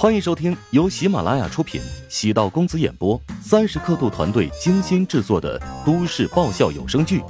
[0.00, 7.20] 欢迎收听由喜马拉雅出品、喜道公子演播、三十刻度团队精心制作的都市爆笑有声剧《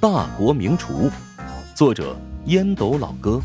[0.00, 1.08] 大国名厨》，
[1.72, 3.40] 作者烟斗老哥，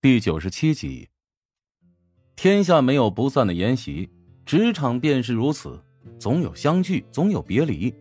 [0.00, 1.08] 第九十七集。
[2.36, 4.08] 天下没有不散的筵席，
[4.44, 5.82] 职场便是如此，
[6.16, 7.92] 总有相聚，总有别离。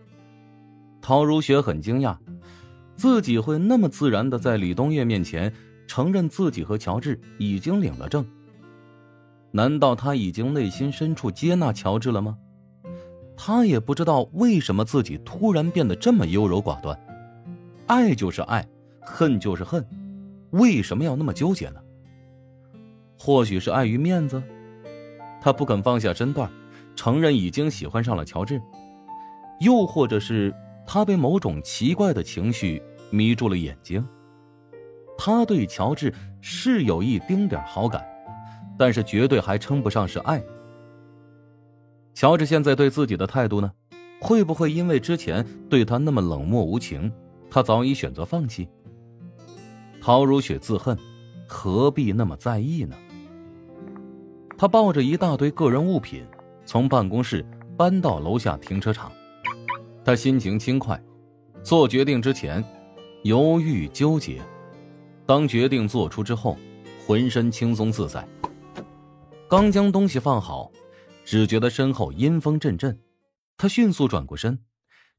[1.01, 2.15] 陶如雪很惊讶，
[2.95, 5.51] 自己会那么自然的在李东月面前。
[5.87, 8.25] 承认自己和乔治已经领了证。
[9.51, 12.37] 难道他已经内心深处接纳乔治了吗？
[13.37, 16.97] 他也不知道为什么自己突然变得这么优柔寡断。
[17.87, 18.67] 爱就是爱，
[19.01, 19.85] 恨就是恨，
[20.51, 21.79] 为什么要那么纠结呢？
[23.17, 24.41] 或许是碍于面子，
[25.41, 26.49] 他不肯放下身段，
[26.95, 28.57] 承认已经喜欢上了乔治；
[29.59, 30.53] 又或者是
[30.85, 34.05] 他被某种奇怪的情绪迷住了眼睛。
[35.17, 38.05] 他对乔治是有一丁点好感，
[38.77, 40.43] 但是绝对还称不上是爱。
[42.13, 43.71] 乔治现在对自己的态度呢？
[44.21, 47.11] 会不会因为之前对他那么冷漠无情，
[47.49, 48.67] 他早已选择放弃？
[50.01, 50.97] 陶如雪自恨，
[51.47, 52.95] 何必那么在意呢？
[54.57, 56.25] 他抱着一大堆个人物品，
[56.65, 57.45] 从办公室
[57.77, 59.11] 搬到楼下停车场。
[60.03, 60.99] 他心情轻快，
[61.61, 62.63] 做决定之前
[63.23, 64.41] 犹豫纠结。
[65.25, 66.57] 当决定做出之后，
[67.05, 68.27] 浑身轻松自在。
[69.47, 70.71] 刚将东西放好，
[71.23, 72.99] 只觉得身后阴风阵阵，
[73.57, 74.59] 他迅速转过身，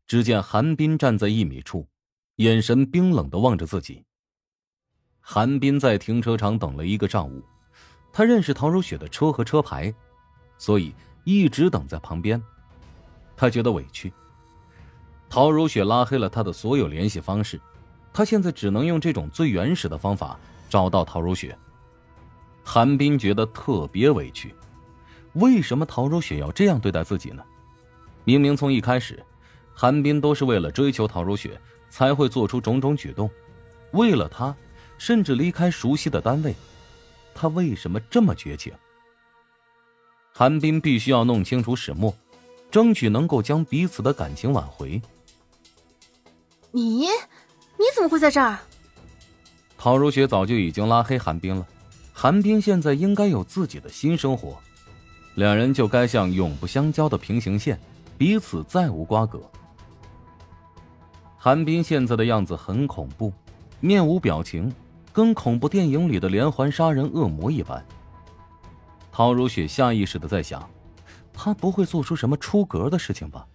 [0.06, 1.88] 只见韩冰站在一米处，
[2.36, 4.04] 眼神冰冷的望着自己。
[5.20, 7.42] 韩冰在停车场等了一个上午，
[8.12, 9.92] 他认识陶如雪的车和车牌，
[10.56, 12.40] 所以一直等在旁边。
[13.36, 14.12] 他觉得委屈，
[15.28, 17.60] 陶如雪拉黑了他的所有联系方式。
[18.16, 21.54] 他现在只能用这种最原始的方法找到陶如雪。
[22.64, 24.54] 韩冰觉得特别委屈，
[25.34, 27.44] 为什么陶如雪要这样对待自己呢？
[28.24, 29.22] 明明从一开始，
[29.74, 31.60] 韩冰都是为了追求陶如雪
[31.90, 33.28] 才会做出种种举动，
[33.90, 34.56] 为了她，
[34.96, 36.54] 甚至离开熟悉的单位，
[37.34, 38.72] 他为什么这么绝情？
[40.32, 42.16] 韩冰必须要弄清楚始末，
[42.70, 45.02] 争取能够将彼此的感情挽回。
[46.72, 47.08] 你。
[47.78, 48.58] 你怎么会在这儿？
[49.78, 51.66] 陶如雪早就已经拉黑韩冰了，
[52.12, 54.56] 韩冰现在应该有自己的新生活，
[55.34, 57.78] 两人就该像永不相交的平行线，
[58.16, 59.40] 彼此再无瓜葛。
[61.36, 63.32] 韩冰现在的样子很恐怖，
[63.78, 64.74] 面无表情，
[65.12, 67.84] 跟恐怖电影里的连环杀人恶魔一般。
[69.12, 70.68] 陶如雪下意识的在想，
[71.32, 73.46] 他不会做出什么出格的事情吧？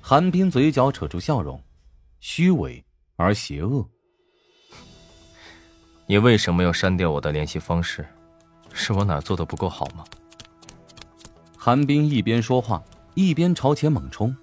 [0.00, 1.60] 韩冰嘴角扯出笑容。
[2.20, 2.84] 虚伪
[3.16, 3.88] 而邪恶。
[6.06, 8.06] 你为什么要删掉我的联系方式？
[8.72, 10.04] 是我哪做的不够好吗？
[11.56, 12.82] 韩冰一边说话
[13.14, 14.34] 一边朝前猛冲，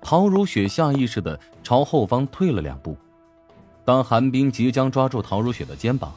[0.00, 2.96] 陶如雪下意识的朝后方退了两步。
[3.84, 6.14] 当韩冰即将抓住陶如雪的肩膀，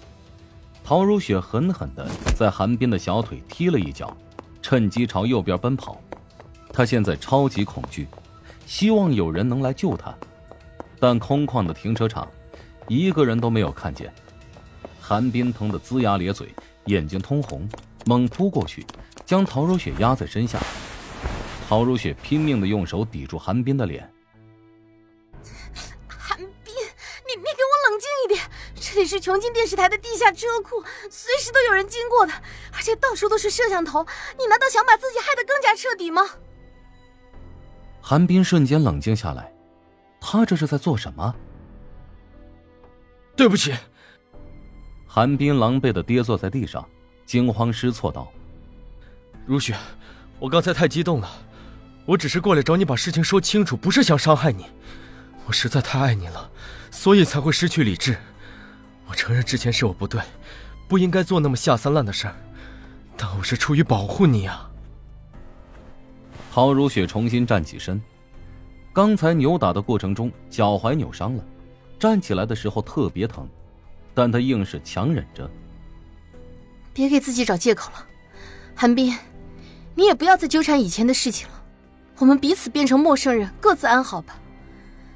[0.83, 4.15] 陶如雪狠狠的在韩冰的小腿踢了一脚，
[4.61, 5.99] 趁机朝右边奔跑。
[6.73, 8.07] 她现在超级恐惧，
[8.65, 10.13] 希望有人能来救他。
[11.01, 12.31] 但空旷的停车场，
[12.87, 14.13] 一个人都没有看见。
[15.01, 16.53] 韩冰疼得龇牙咧嘴，
[16.85, 17.67] 眼睛通红，
[18.05, 18.85] 猛扑过去，
[19.25, 20.59] 将陶如雪压在身下。
[21.67, 24.07] 陶如雪拼命的用手抵住韩冰的脸。
[26.07, 26.71] 韩冰，
[27.25, 28.39] 你你给我冷静一点！
[28.75, 32.33] 这里是琼京电视台的地下车库，随时都有人经过的，
[32.75, 34.05] 而且到处都是摄像头。
[34.37, 36.21] 你难道想把自己害得更加彻底吗？
[37.99, 39.51] 韩冰瞬间冷静下来。
[40.21, 41.35] 他这是在做什么？
[43.35, 43.73] 对不起。
[45.05, 46.87] 韩冰狼狈的跌坐在地上，
[47.25, 48.31] 惊慌失措道
[49.45, 49.75] ：“如雪，
[50.39, 51.29] 我刚才太激动了，
[52.05, 54.67] 我只是过来找你把事情说清楚，不是想伤害你。
[55.45, 56.49] 我实在太爱你了，
[56.91, 58.15] 所以才会失去理智。
[59.07, 60.21] 我承认之前是我不对，
[60.87, 62.35] 不应该做那么下三滥的事儿，
[63.17, 64.69] 但我是出于保护你啊。”
[66.53, 68.01] 陶如雪重新站起身。
[68.93, 71.45] 刚才扭打的过程中，脚踝扭伤了，
[71.97, 73.47] 站起来的时候特别疼，
[74.13, 75.49] 但他硬是强忍着。
[76.93, 78.05] 别给自己找借口了，
[78.75, 79.15] 韩冰，
[79.95, 81.53] 你也不要再纠缠以前的事情了，
[82.17, 84.37] 我们彼此变成陌生人，各自安好吧。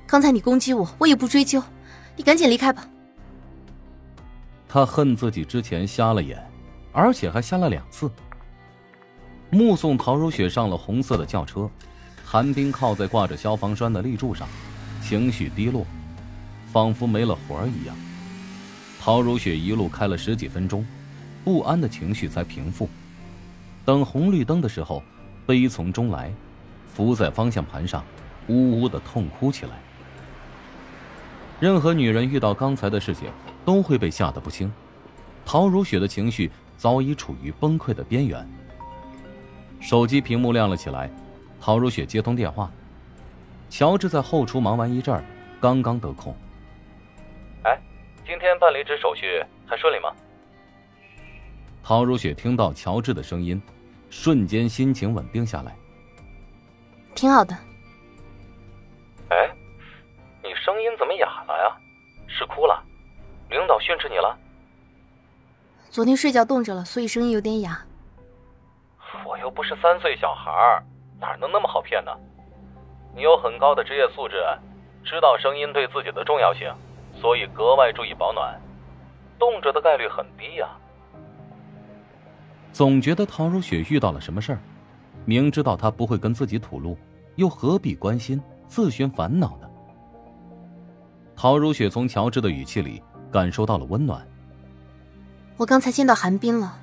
[0.08, 1.62] 刚才你攻击我，我也不追究，
[2.16, 2.88] 你赶紧离开吧。
[4.70, 6.42] 他恨自己之前瞎了眼，
[6.94, 8.10] 而且还瞎了两次。
[9.50, 11.70] 目送陶如雪上了红色的轿车。
[12.36, 14.46] 韩冰靠在挂着消防栓的立柱上，
[15.02, 15.86] 情绪低落，
[16.70, 17.96] 仿佛没了魂儿一样。
[19.00, 20.86] 陶如雪一路开了十几分钟，
[21.46, 22.90] 不安的情绪才平复。
[23.86, 25.02] 等红绿灯的时候，
[25.46, 26.30] 悲从中来，
[26.94, 28.04] 伏在方向盘上，
[28.50, 29.72] 呜呜的痛哭起来。
[31.62, 33.30] 任何女人遇到刚才的事情，
[33.64, 34.70] 都会被吓得不轻。
[35.46, 38.46] 陶如雪的情绪早已处于崩溃的边缘。
[39.80, 41.10] 手机屏幕亮了起来，
[41.66, 42.70] 陶如雪接通电话。
[43.72, 45.24] 乔治在后厨忙完一阵儿，
[45.60, 46.32] 刚刚得空。
[47.64, 47.76] 哎，
[48.24, 50.14] 今天办离职手续还顺利吗？
[51.82, 53.60] 陶如雪听到乔治的声音，
[54.12, 55.76] 瞬间心情稳定下来。
[57.16, 57.56] 挺好的。
[59.30, 59.50] 哎，
[60.44, 61.76] 你声音怎么哑了呀？
[62.28, 62.80] 是哭了？
[63.50, 64.38] 领导训斥你了？
[65.90, 67.84] 昨天睡觉冻着了，所以声音有点哑。
[69.26, 70.84] 我又不是三岁小孩，
[71.20, 72.12] 哪能那么好骗呢？
[73.16, 74.36] 你有很高的职业素质，
[75.04, 76.70] 知道声音对自己的重要性，
[77.20, 78.60] 所以格外注意保暖。
[79.40, 80.70] 冻着的概率很低呀。
[82.72, 84.60] 总觉得陶如雪遇到了什么事儿，
[85.26, 86.98] 明知道她不会跟自己吐露，
[87.36, 89.70] 又何必关心、自寻烦恼呢？
[91.36, 93.02] 陶如雪从乔治的语气里
[93.32, 94.26] 感受到了温暖。
[95.58, 96.80] 我刚才见到韩冰了，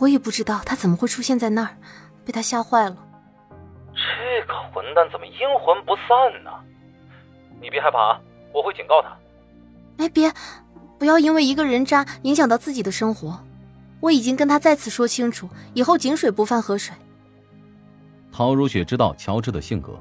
[0.00, 1.76] 我也不知道他怎么会出现在那儿，
[2.24, 2.96] 被他吓坏了。
[4.42, 6.50] 这个混蛋怎么阴魂不散呢？
[7.60, 8.20] 你别害怕啊，
[8.52, 9.16] 我会警告他。
[9.98, 10.32] 哎，别，
[10.98, 13.38] 不要因为一个人渣影响到自己的生活。
[14.00, 16.92] 我已经跟他再次说清楚，以后井水不犯河水。
[18.32, 19.92] 陶如雪知道乔治的性格，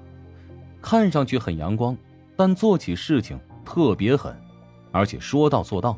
[0.82, 1.96] 看上去很阳光，
[2.36, 4.36] 但做起事情特别狠，
[4.92, 5.96] 而且说到做到。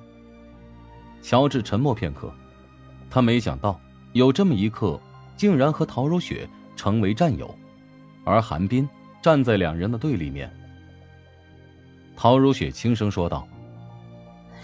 [1.22, 2.30] 乔治沉默片刻，
[3.10, 3.80] 他没想到
[4.12, 5.00] 有这么一刻，
[5.38, 7.56] 竟然和陶如雪成为战友，
[8.24, 8.88] 而韩冰
[9.22, 10.52] 站在两人的对立面。
[12.16, 13.48] 陶如雪轻声说道：“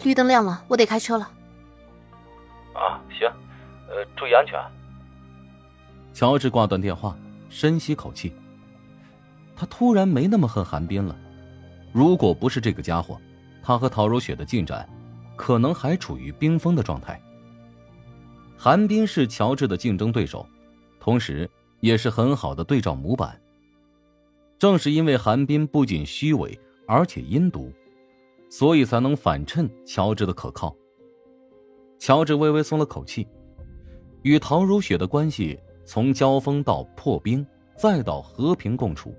[0.04, 1.32] 绿灯亮了，我得开车了。”
[2.74, 3.28] 啊，行，
[3.90, 4.60] 呃，注意安全。
[6.14, 7.18] 乔治挂断电话，
[7.50, 8.34] 深吸口气。
[9.56, 11.16] 他突然没那么恨韩冰了。
[11.92, 13.20] 如果不是这个家伙，
[13.62, 14.88] 他和陶如雪的进展，
[15.36, 17.20] 可能还处于冰封的状态。
[18.58, 20.48] 韩冰是乔治的竞争对手，
[21.00, 23.40] 同时也是很好的对照模板。
[24.60, 27.72] 正是因为韩冰不仅虚伪，而且阴毒，
[28.50, 30.76] 所以才能反衬乔治的可靠。
[31.98, 33.26] 乔治微微松了口气，
[34.22, 37.46] 与陶如雪的关系从交锋到破冰，
[37.78, 39.16] 再到和平共处。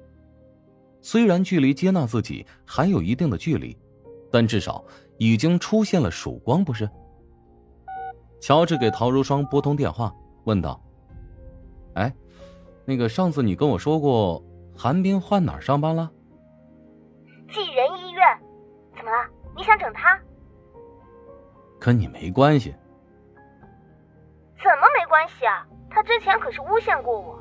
[1.01, 3.75] 虽然距离接纳自己还有一定的距离，
[4.31, 4.85] 但至少
[5.17, 6.87] 已经出现了曙光，不是？
[8.41, 10.15] 乔治给陶如霜拨通电话，
[10.45, 10.79] 问道
[11.97, 12.15] ：“哎，
[12.85, 14.43] 那个上次你跟我说过，
[14.83, 16.11] 韩冰换哪儿上班了
[17.53, 18.25] ？”“济仁医院。
[18.97, 19.29] ”“怎么了？
[19.55, 20.19] 你想整他？”
[21.79, 22.75] 跟你没关系。
[24.57, 25.67] 怎么没关系啊？
[25.91, 27.39] 他之前可是诬陷过我，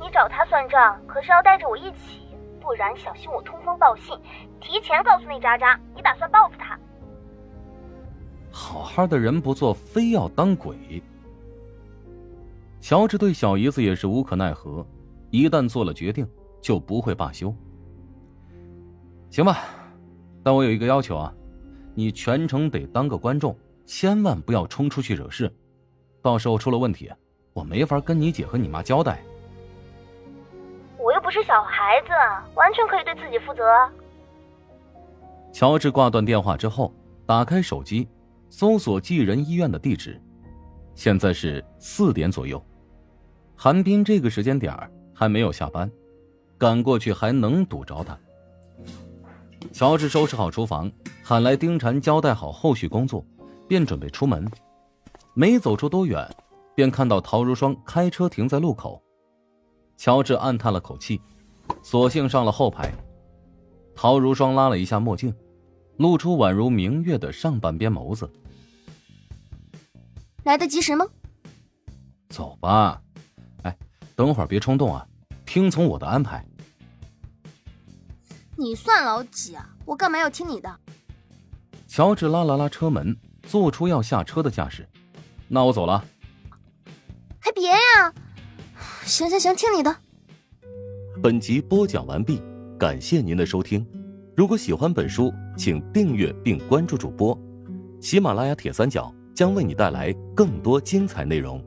[0.00, 2.26] 你找他算账，可是要带着我一起，
[2.58, 4.18] 不然小心我通风报信，
[4.58, 6.78] 提前告诉那渣渣，你打算报复他。
[8.50, 11.02] 好好的人不做，非要当鬼。
[12.80, 14.86] 乔治对小姨子也是无可奈何，
[15.28, 16.26] 一旦做了决定，
[16.62, 17.54] 就不会罢休。
[19.28, 19.58] 行吧，
[20.42, 21.34] 但我有一个要求啊。
[21.94, 23.54] 你全程得当个观众，
[23.84, 25.54] 千万不要冲出去惹事，
[26.22, 27.12] 到时候出了问题，
[27.52, 29.22] 我没法跟你姐和你妈交代。
[30.98, 32.08] 我又不是小孩子，
[32.54, 33.62] 完全可以对自己负责。
[35.52, 36.94] 乔治挂断电话之后，
[37.26, 38.08] 打开手机，
[38.48, 40.18] 搜索济仁医院的地址。
[40.94, 42.64] 现在是四点左右，
[43.54, 44.74] 韩冰这个时间点
[45.12, 45.90] 还没有下班，
[46.62, 48.16] 赶过去还能堵着他。
[49.72, 50.88] 乔治收拾好厨房，
[51.20, 53.26] 喊来丁婵交代好后续工作，
[53.68, 54.48] 便准备出门。
[55.34, 56.24] 没走出多远，
[56.76, 59.02] 便看到陶如霜开车停在路口。
[59.96, 61.20] 乔治暗叹了口气，
[61.82, 62.92] 索性上了后排。
[63.92, 65.34] 陶如霜拉了一下墨镜，
[65.96, 68.30] 露出宛如明月的上半边眸子。
[70.44, 71.04] 来得及时吗？
[72.28, 73.02] 走吧。
[73.64, 73.76] 哎，
[74.14, 75.04] 等会儿别冲动啊，
[75.44, 76.46] 听从我的安排。
[78.62, 79.68] 你算老几啊？
[79.84, 80.72] 我干嘛要听你的？
[81.88, 84.88] 乔治拉了拉车门，做出要下车的架势。
[85.48, 86.04] 那我走了。
[87.40, 88.14] 还别呀！
[89.04, 89.96] 行行行，听你的。
[91.20, 92.40] 本集播讲完毕，
[92.78, 93.84] 感谢您的收听。
[94.36, 97.36] 如果喜欢本书，请订阅并关注主播。
[98.00, 101.60] 喜马拉雅铁三角将为你带来更多精彩内容。